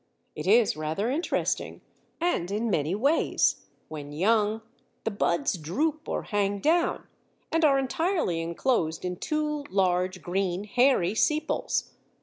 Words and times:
It 0.33 0.47
is 0.47 0.75
rather 0.75 1.11
interesting, 1.11 1.81
and 2.19 2.49
in 2.49 2.71
many 2.71 2.95
ways; 2.95 3.67
when 3.87 4.11
young, 4.11 4.63
the 5.03 5.11
buds 5.11 5.59
droop 5.59 6.09
or 6.09 6.23
hang 6.23 6.57
down, 6.59 7.03
and 7.51 7.63
are 7.63 7.77
entirely 7.77 8.41
enclosed 8.41 9.05
in 9.05 9.17
two 9.17 9.63
large 9.69 10.23
green, 10.23 10.63
hairy 10.63 11.13
sepals. 11.13 11.91